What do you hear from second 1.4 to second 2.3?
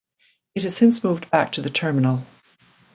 to the Terminal.